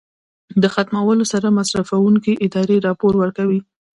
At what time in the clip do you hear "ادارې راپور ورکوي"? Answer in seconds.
2.45-3.59